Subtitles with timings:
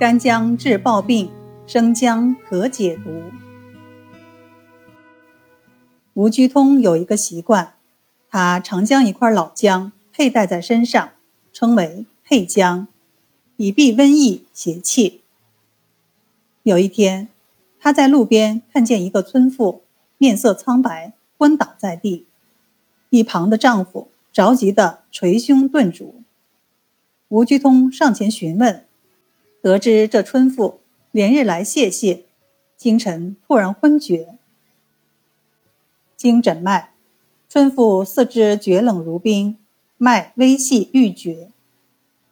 [0.00, 1.30] 干姜治暴病，
[1.66, 3.22] 生姜可解毒。
[6.14, 7.74] 吴居通有一个习惯，
[8.30, 11.10] 他常将一块老姜佩戴在身上，
[11.52, 12.88] 称为佩姜，
[13.58, 15.20] 以避瘟疫邪气。
[16.62, 17.28] 有一天，
[17.78, 19.82] 他在路边看见一个村妇
[20.16, 22.24] 面色苍白，昏倒在地，
[23.10, 26.22] 一旁的丈夫着急地捶胸顿足。
[27.28, 28.86] 吴居通上前询问，
[29.62, 32.22] 得知这春妇连日来泄泻，
[32.78, 34.38] 清晨突然昏厥。
[36.16, 36.94] 经诊脉，
[37.48, 39.58] 春妇四肢厥冷如冰，
[39.98, 41.50] 脉微细欲绝，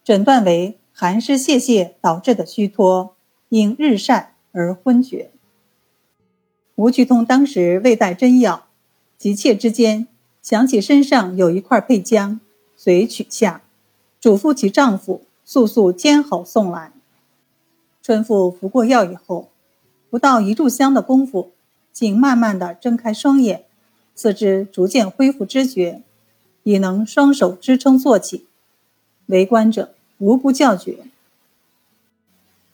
[0.02, 3.14] 诊断为寒湿泄泻导致的虚脱，
[3.50, 5.30] 因日晒而昏厥。
[6.76, 8.68] 吴居通当时未带针药，
[9.18, 10.06] 急切之间
[10.40, 12.40] 想起身上有一块配姜，
[12.74, 13.62] 遂取下，
[14.18, 16.92] 嘱咐其丈夫速速煎好送来。
[18.08, 19.50] 村妇服过药以后，
[20.08, 21.52] 不到一炷香的功夫，
[21.92, 23.66] 竟慢慢的睁开双眼。
[24.14, 26.00] 四肢逐渐恢复知觉，
[26.62, 28.46] 已能双手支撑坐起。
[29.26, 31.00] 围观者无不叫绝。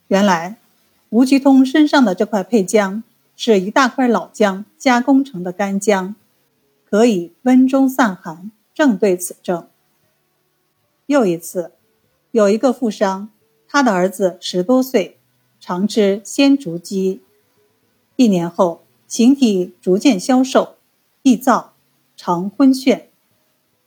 [0.07, 0.57] 原来，
[1.11, 3.03] 吴菊通身上的这块配姜
[3.35, 6.15] 是一大块老姜加工成的干姜，
[6.89, 9.67] 可以温中散寒，正对此症。
[11.07, 11.73] 又一次，
[12.31, 13.31] 有一个富商，
[13.67, 15.19] 他的儿子十多岁，
[15.67, 17.23] 常吃鲜竹鸡，
[18.17, 20.75] 一年后形体逐渐消瘦。
[21.23, 21.69] 易燥，
[22.19, 23.05] 常昏眩，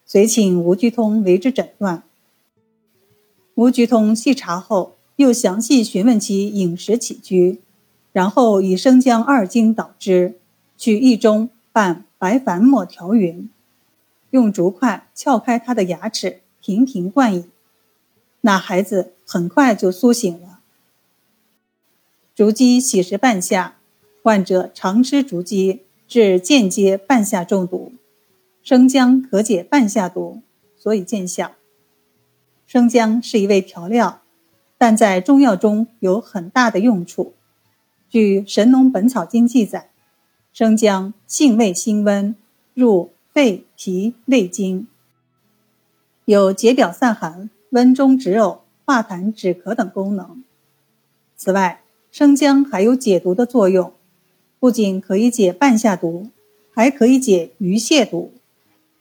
[0.04, 2.02] 遂请吴居通为之诊断。
[3.54, 7.62] 吴居通细查后，又详细询问其饮食起居，
[8.12, 10.40] 然后以生姜二斤捣汁，
[10.80, 13.52] 取一中拌白矾末调匀，
[14.32, 17.52] 用竹筷撬开他的牙齿，频频灌饮。
[18.42, 20.57] 那孩子很快就苏醒了。
[22.38, 23.78] 竹鸡喜食半夏，
[24.22, 25.82] 患者常吃竹鸡。
[26.08, 27.94] 治间接半夏中毒，
[28.62, 30.44] 生姜可解半夏毒，
[30.78, 31.54] 所以见效。
[32.68, 34.22] 生姜是一味调料，
[34.78, 37.34] 但在中药中有很大的用处。
[38.08, 39.90] 据《神农本草经》记载，
[40.54, 42.36] 生姜性味辛温，
[42.76, 44.88] 入肺脾胃经，
[46.26, 50.44] 有解表散寒、温中止呕、化痰止咳等功能。
[51.36, 51.82] 此外，
[52.18, 53.94] 生姜还有解毒的作用。
[54.60, 56.30] 不仅可以解半夏毒，
[56.74, 58.34] 还可以解鱼蟹毒，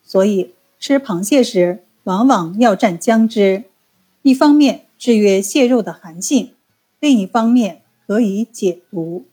[0.03, 3.65] 所以吃螃蟹时往往要蘸姜汁。
[4.21, 6.51] 一方面制约蟹肉的寒性，
[7.01, 9.25] 另一方面可以解毒。